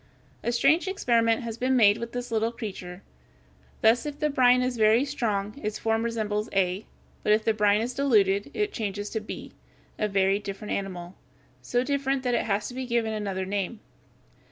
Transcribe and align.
A 0.43 0.51
strange 0.51 0.87
experiment 0.87 1.43
has 1.43 1.59
been 1.59 1.75
made 1.75 1.99
with 1.99 2.11
this 2.11 2.31
little 2.31 2.51
creature; 2.51 3.03
thus 3.81 4.03
if 4.07 4.17
the 4.17 4.31
brine 4.31 4.63
is 4.63 4.75
very 4.75 5.05
strong 5.05 5.59
its 5.63 5.77
form 5.77 6.01
resembles 6.01 6.49
a, 6.53 6.87
but 7.21 7.33
if 7.33 7.45
the 7.45 7.53
brine 7.53 7.81
is 7.81 7.93
diluted, 7.93 8.49
it 8.55 8.73
changes 8.73 9.11
to 9.11 9.19
b, 9.19 9.51
a 9.99 10.07
very 10.07 10.39
different 10.39 10.71
animal, 10.73 11.13
so 11.61 11.83
different 11.83 12.23
that 12.23 12.33
it 12.33 12.45
has 12.45 12.71
been 12.71 12.87
given 12.87 13.13
another 13.13 13.45
name. 13.45 13.79